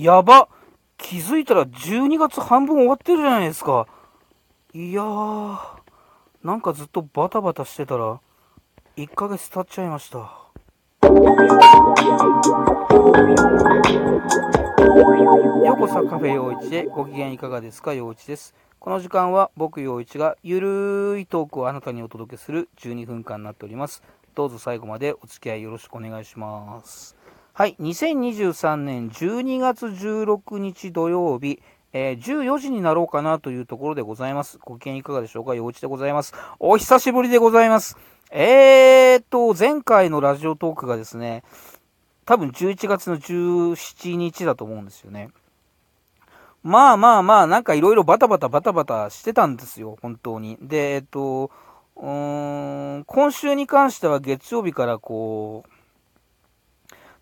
[0.00, 0.48] やば
[0.96, 3.88] 気づいたら12月半分終わってるじゃないですか。
[4.72, 5.58] いやー、
[6.44, 8.20] なんかずっとバタバタしてたら、
[8.96, 10.18] 1ヶ月経っちゃいました。
[10.18, 10.24] よ
[15.74, 17.92] うこそカフェ陽一へご機嫌いかがですか？
[17.92, 18.54] 陽一です。
[18.78, 24.04] この時間は僕陽一がゆるいトークをあなたにお届けする12分間になっております。
[24.36, 27.17] どうぞ最後までお付き合いよろしくお願いします。
[27.58, 31.60] はい、2023年12月16日土曜日、
[31.92, 34.58] えー、14時になろうかなというところでございます。
[34.64, 35.56] ご機嫌いかがでしょうか？
[35.56, 36.34] 陽一でございます。
[36.60, 37.96] お久しぶりでございます。
[38.30, 41.42] えーと、前回のラジオトークがですね、
[42.26, 45.30] 多分11月の17日だと思うんですよね。
[46.62, 50.58] まあまあまあ、なんかいろいろバタバタバタバタしてたんですよ、本当に。
[50.62, 51.50] で、えっと、
[51.96, 55.77] うーん、今週に関しては月曜日からこう、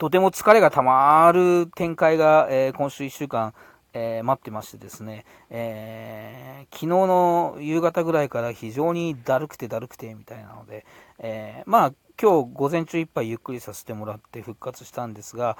[0.00, 3.52] とても疲れがたまる展開が、えー、今週1週間、
[3.92, 10.86] えー、待ってましてですね、えー、昨日の夕方ぐらいから非常にだるくてだるくてみたいなので、
[11.18, 15.58] えまあ今日午前中いっぱいゆっくりさせてもらって復活したんですが、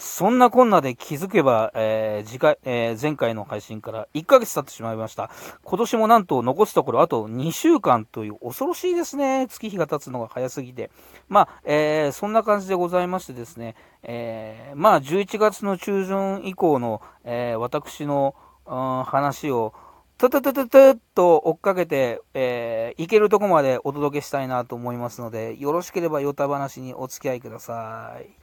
[0.00, 5.30] そんなこんなで気づけば、えー、次回、えー、前回の配信から1ヶ月経ってしまいました。
[5.62, 9.46] 今年もなんと残すところあと2週間という恐ろしいですね。
[9.46, 10.90] 月日が経つのが早すぎて。
[11.28, 18.34] まあ、えー、そんな感じでございましてですね、えまあ、11月の中旬以降の、え私の、
[18.66, 19.74] うん、話を、
[20.16, 28.39] トトトトトと追っかけて、えー、行けるとこまでお届けしたいなと思いますので、よろしければヨタ話にお付き合いください。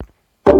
[0.48, 0.54] は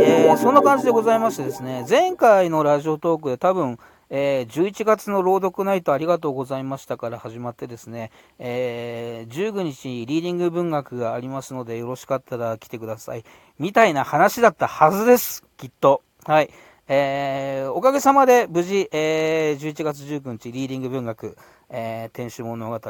[0.00, 13.24] い、えー、そんな感じでございましてですね、前回のラジオトークで多分、えー、11月の朗読ナイトありがとうございましたから始まってですね、えー、19日にリーディング文学がありますのでよろしかったら来てください。
[13.58, 16.02] みたいな話だったはずです、きっと。
[16.24, 16.50] はい。
[16.86, 21.36] えー、おかげさまで無事、えー、11月19日リーディング文学、
[21.70, 22.80] えー、天守物語、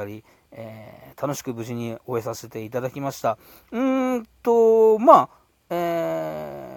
[0.52, 3.38] えー、楽しく無事に終えさせていただきました。
[3.72, 5.28] うーんと、まあ、
[5.70, 6.76] え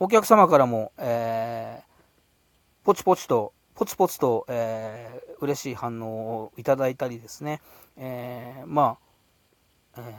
[0.00, 7.60] ー、お客様からも、えー、ポチポチと、ポツポツと、えー、嬉しい反応をいただいたりですね、
[7.96, 8.98] えー、ま
[9.96, 10.14] あ、えー、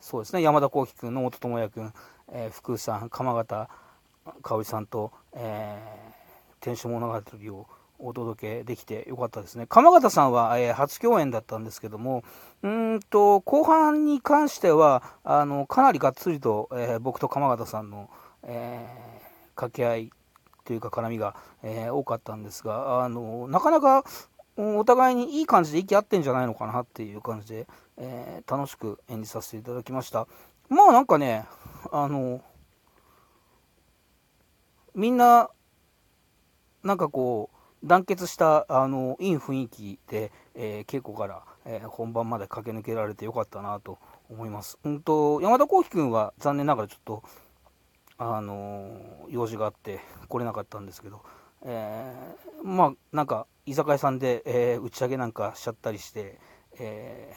[0.00, 1.92] そうですね、山田幸輝君、野本智也君、
[2.32, 3.68] えー、福さん、鎌形
[4.42, 7.66] 香織さんと、えー、天守物語を
[8.02, 9.66] お届けできてよかったですね。
[9.68, 12.24] 鎌形さんは、えー、初共演だったんですけども、
[12.62, 18.10] うんと、後半に関しては、あの、かなりがっつりと、えー、僕と鎌形さんの、
[18.42, 20.12] えー、掛け合い
[20.64, 24.04] というか絡みが、え多かったんですが、あの、なかなか、
[24.56, 27.66] お互いにいい感じで息合ってんじゃないのかなっていう感じで、
[27.96, 30.26] え楽しく演じさせていただきました。
[30.68, 31.46] まあなんかね、
[31.90, 32.42] あの、
[34.94, 35.50] みんな、
[36.82, 43.98] なんかこう、団結したあのいい雰囲気で、えー、稽古から、えー、本番まで駆け抜けられてよかったなと
[44.28, 44.78] 思います。
[44.84, 47.22] うんと山田幸輝君は残念ながらちょっと、
[48.18, 51.22] あのー、用事があって来れなかったんですけど、
[51.62, 56.40] えー、まあなんか居酒屋さんで、え打ち上げなんかしちゃったりして、
[56.78, 57.32] え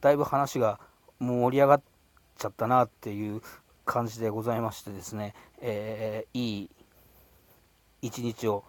[0.00, 0.80] だいぶ話が
[1.18, 1.82] 盛り上がっ
[2.36, 3.40] ちゃったなっていう
[3.84, 6.70] 感じでございましてですね、えいい
[8.02, 8.64] 一日を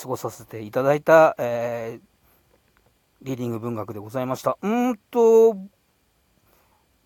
[0.00, 2.06] 過ごさせていただいた、えー、
[3.22, 4.58] リーディング文学でございました。
[4.60, 5.56] うんと、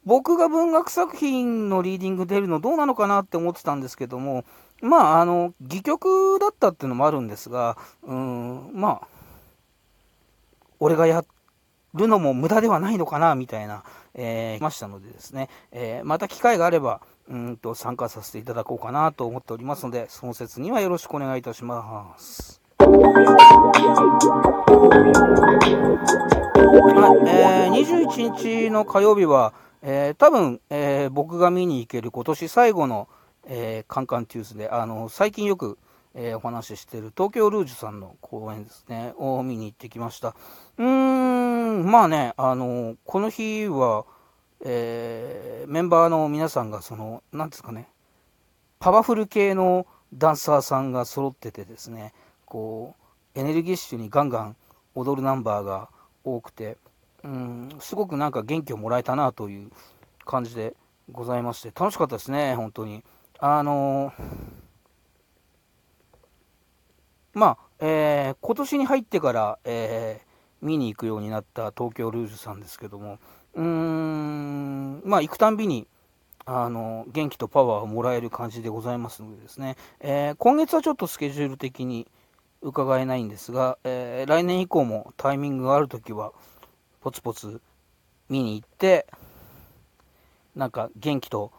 [0.04, 4.44] 僕が文学作品のリーディング出るのどうなのかなって思ってたんですけども、
[4.81, 9.09] まあ、あの、戯曲だったっていうのもあるんですが、うん、まあ、
[10.81, 11.25] 俺がや
[11.93, 13.84] るのも無駄ではないのかな、みたいな、
[14.15, 22.58] えー、ましたのでですね、えー、また機会があれば、うんと参加させていただこうかなと思っておりますので、その説にはよろしくお願いいたします。
[23.00, 23.04] は
[27.14, 33.09] いえー、21日の火曜日は、えー、多分、えー、僕が見に行ける今年最後の、
[33.47, 35.78] えー、カンカンテュースで、あの最近よく、
[36.15, 40.34] えー、お話ししている東京ルージュさんの公演ですね、を見に行ってきました。
[40.78, 44.06] うーん、まあね、あのこの日は、
[44.65, 47.89] えー、メンバーの皆さんが、その、なんですかね、
[48.80, 52.12] パワフル系のダンサーさんが揃っててですね、
[52.48, 52.95] こ
[53.34, 54.56] うエネルギッシュにガンガン
[54.95, 55.91] 踊るナンバーが
[56.24, 56.78] 多くて、
[57.22, 59.71] うん、すごくなんか元気をもらえたなという
[60.24, 60.74] 感じで
[61.12, 63.04] ございまして楽しかったですね本当に。
[63.41, 64.12] あのー、
[67.34, 73.21] まあ、えー、今年に入ってから、えー、見に行くようになった東京ルージュさんですけども
[73.54, 75.86] うーんまあ、行くたんびに、
[76.44, 82.06] あの、元気とパワーをもらえる感じでございますのでですね、えー、今月はちょっとスケジュール的に
[82.63, 86.33] 伺えないんですが、えー、来年以降もタイミングがあるときは、
[87.01, 87.60] ポツポツ
[88.28, 89.07] 見に行って、
[90.57, 91.53] なんか元気と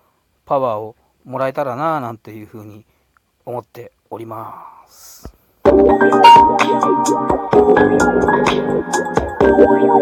[0.45, 2.85] パワーをもらえたらななんていうふうに
[3.45, 5.33] 思っております。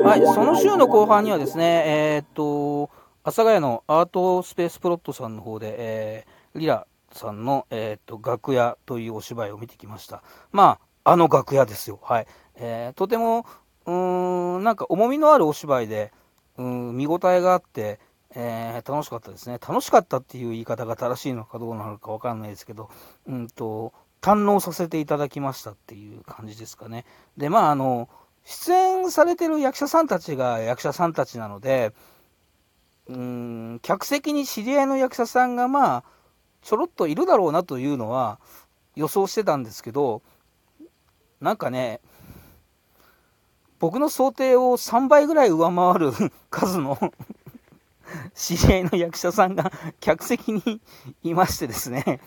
[0.04, 1.84] はい、その週の後半にはですね、
[2.16, 2.90] えー、っと、
[3.24, 10.24] 阿佐ヶ谷のアートスペースプロットさんの方で、えー、リラさんの、えー、っと楽屋というお芝居を見てきました。
[10.52, 12.02] まあ、あの楽屋ですよ。
[12.04, 12.28] はい。
[12.56, 13.46] えー、とても、
[13.86, 16.12] うーん、なんか重みのあるお芝居で、
[16.58, 18.02] うん、見応えがあって、
[18.36, 19.54] えー、楽しかったですね。
[19.54, 22.90] 楽しかったっていう言い方が正しいのかどうなのかわかんないですけど、
[23.26, 27.06] うんと、堪能させていただきましたっていう感じですかね。
[27.38, 28.10] で、まあ、あの、
[28.44, 31.94] 出演されてる役者さんたちが役者さんたちなので、
[33.08, 36.04] うん、客席に知り合いの役者さんがまあ、
[36.62, 38.42] ちょろっといるだろうなというのは
[38.98, 40.22] 予想してたんですけど、
[41.42, 42.02] なんかね、
[43.80, 46.12] 僕の想定を3倍ぐらい上回る
[46.50, 46.98] 数の
[48.34, 50.82] 知り合いの役者さんが 客席に
[51.24, 52.20] いましてですね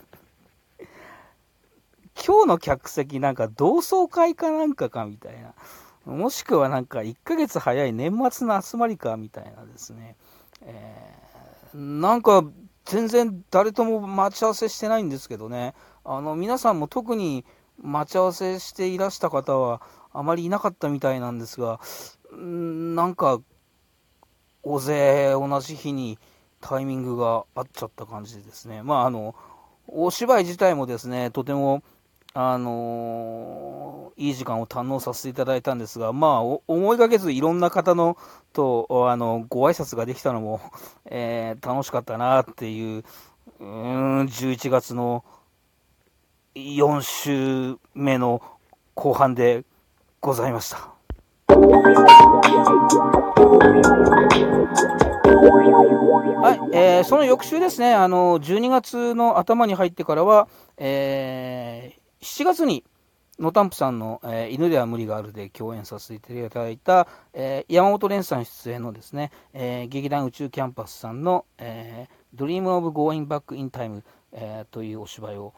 [2.14, 5.54] 今日の客席なんか同窓会かなんかかみたいな。
[6.04, 10.16] もしくはなんか1ヶ月早い年末の集まりかみたいなですね。
[10.62, 12.44] えー、なんか
[12.84, 15.74] 全然誰とも待ち合わせしてないんですけどね。
[16.04, 17.44] あの皆さんも特に
[17.82, 19.80] 待ち合わせしていらした方は
[20.12, 21.80] あまりいなかったみたいなんですが、
[22.32, 23.40] なんか
[24.62, 26.18] 大勢同じ日に
[26.60, 28.82] タイミングが合っちゃった感じでですね。
[28.82, 29.34] まああの、
[29.86, 31.82] お芝居自体もですね、とても
[32.32, 38.16] あのー、いい時間を堪能させていただいたんですが、まあ、思いがけずいろんな方の
[38.52, 40.60] と、あの、ご挨拶ができたのも、
[41.06, 43.04] えー、楽しかったなっていう、
[43.58, 45.24] うん、11月の
[46.54, 48.42] 4週目の
[48.94, 49.64] 後半で
[50.20, 50.92] ございました。
[56.42, 62.84] はい、えー、その翌週ですね、あの、12月の頭に入ってからは、えー、7月に
[63.38, 74.02] 野タンプさんの、えー、犬では無理があるで共演させていただいた、えー、山本蓮さん出演のですね、えー、劇団宇宙キャンパスさんの、えー、Dream of Going Back in Time、
[74.32, 75.54] えー、というお芝居を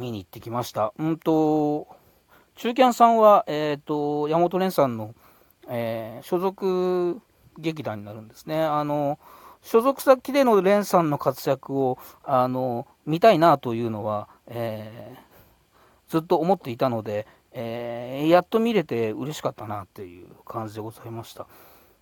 [0.00, 0.92] 見に行ってきました。
[0.98, 1.86] うんと、
[2.56, 5.14] 中キャンさんは、えーと、山本蓮さんの、
[5.68, 7.20] えー、所属
[7.58, 8.62] 劇団になるんですね。
[8.62, 9.18] あの
[9.62, 15.30] 所属先での蓮さんの活躍をあの見たいなというのは、えー
[16.10, 21.46] ずっと思っていたので、えー、やっと見れて嬉しかったなっていう感じでございました。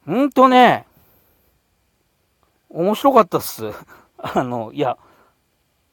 [0.06, 0.86] うんとね、
[2.70, 3.70] 面白かったっす。
[4.16, 4.96] あの、いや、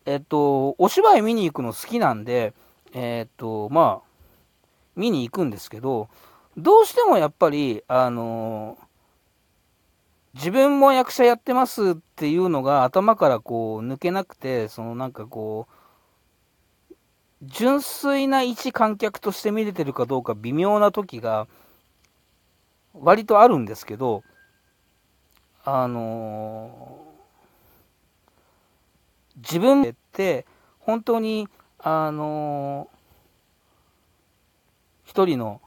[0.05, 2.53] えっと、お芝居見に行くの好きなんで、
[2.93, 4.09] えっと、まあ、
[4.95, 6.09] 見に行くんですけど、
[6.57, 8.77] どうしてもやっぱり、あの
[10.35, 15.67] 自分も役者やってますっていうのが頭からこう抜けなくて、そのなんかこ
[16.91, 16.95] う、
[17.41, 21.47] 純粋な一観客として見れてるかどうか微妙な時が
[22.93, 24.23] 割とあるんですけど、
[25.63, 27.04] あの、
[29.37, 30.45] 自分って
[30.79, 31.47] 本当に、
[31.79, 35.61] あのー、一人の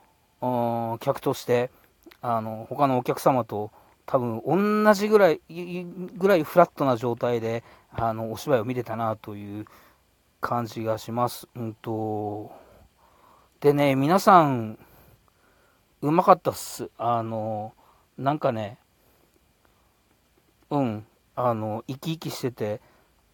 [1.01, 1.71] 客として、
[2.21, 3.71] あの他のお客様と
[4.07, 4.43] 多分
[4.85, 9.67] 同じぐらいぐらいフラットな状態であのお芝居を見れたなという
[10.41, 11.49] 感じがします。
[11.55, 12.53] うんと、
[13.61, 14.79] でね、皆さん、
[16.01, 16.91] うまかったっす。
[16.97, 17.75] あの、
[18.17, 18.79] なんかね、
[20.71, 22.81] うん、あの、生き生きしてて、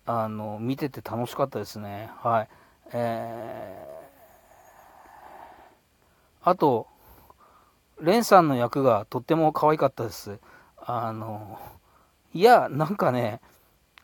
[0.06, 2.10] あの、見てて楽しかったですね。
[2.18, 2.48] はい。
[2.92, 6.86] えー、あと、
[8.00, 10.38] レンさんの役がとっても可愛かったです。
[10.78, 11.58] あの、
[12.32, 13.40] いや、なんかね、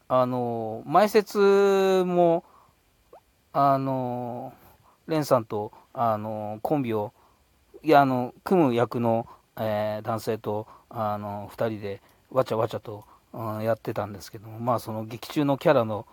[0.08, 2.44] あの、前説も、
[3.52, 4.52] あの
[5.08, 7.12] レンさんとあのコンビを
[7.82, 9.26] いやあの組む役の、
[9.56, 16.06] えー、男性とあの2人でわちゃわちゃと、うん、やってたんですけどもまあその劇中のキャラの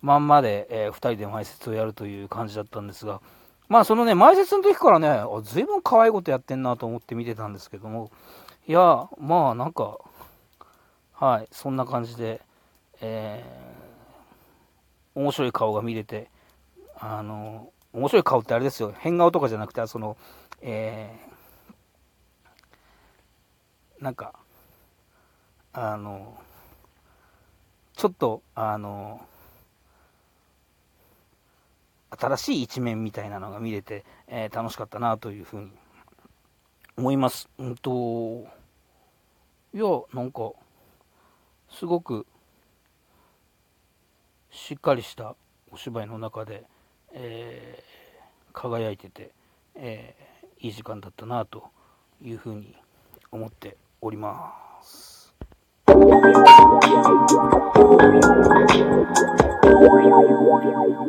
[0.00, 3.20] まんまで、えー、2人で前説をやるという感じだったんですが
[3.68, 8.10] まあそのね前説の時からね随分可愛いことやってんなと思って見てたんですけども
[8.66, 9.98] いやまあなんか
[11.12, 12.40] はいそんな感じで、
[13.00, 16.30] えー、面白い顔が見れて
[17.00, 18.92] あの、面白い顔ってあれですよ。
[18.98, 20.16] 変顔とかじゃなくて、その、
[20.60, 24.34] えー、なんか、
[25.72, 26.36] あの、
[27.94, 29.20] ちょっと、あの、
[32.10, 35.70] 新しい一面みたいなのが見れて、えー、楽しかったなというふうに
[36.96, 37.48] 思います。
[37.58, 38.46] うんと、
[39.74, 39.84] いや、
[40.14, 40.52] なんか、
[41.70, 42.26] すごく、
[44.50, 45.36] しっかりした
[45.70, 46.64] お芝居の中で、
[47.12, 49.32] えー、輝いてて、
[49.74, 51.68] えー、いい時間だったなと
[52.22, 52.74] いうふうに
[53.30, 54.67] 思っております。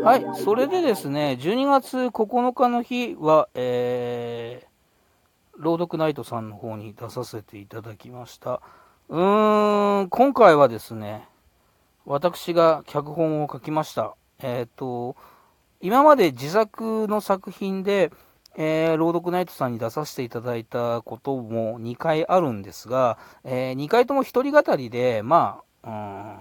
[0.10, 8.60] はい、それでですね、12月9日の日は、えー、朗読ナイトさんの方に出させていただきました。
[9.10, 11.28] うーん、今回はですね、
[12.08, 14.16] 私が脚本を書きました。
[14.42, 15.16] えっ、ー、と、
[15.80, 18.12] 今まで自作の作品で、
[18.58, 26.36] えー、朗読ナイトさんに出させていただいたことも2回あるんですが、えー、2回とも一人語りで、まあ、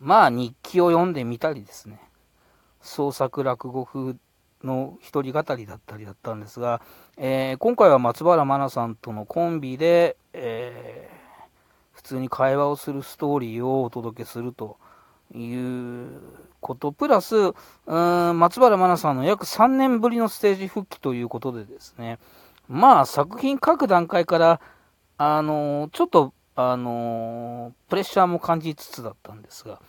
[0.00, 2.00] うん、まあ日記を読んでみたりですね、
[2.82, 4.16] 創作落語風
[4.62, 6.80] の一人語りだったりだったんですが、
[7.16, 11.14] えー、今回は松原真奈さんとのコンビで、えー、
[11.92, 14.76] 普通に会話をするストーリーをお届けすると
[15.34, 16.20] いう
[16.60, 17.54] ことプラス、うん
[18.38, 22.18] 松原真奈さんの約3年ぶりのステージ復帰ということでですね、
[22.68, 24.60] まあ作品書く段階から、
[25.18, 29.80] あのちょっと、あのプレッシャーも感じつつだったんですが、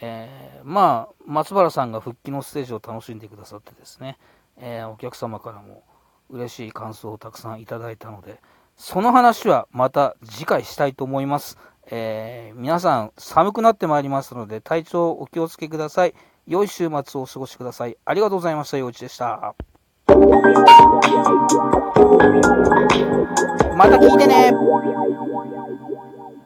[0.00, 4.18] えー、まあ、松原さんが復帰のステージを楽しんでくださってですね、
[4.56, 5.82] えー、お客様からも
[6.30, 8.40] 嬉しい感想をたくさんいただいたので、
[8.76, 11.58] その話はまた次回したいと思います。
[11.90, 16.14] えー、皆さん寒くなってまいりますので体調お気をつけください。
[16.46, 17.96] 良い週末をお過ごしください。
[18.04, 18.78] ありがとうございました。
[18.78, 19.54] 陽一でした。
[23.76, 24.52] また聞いてね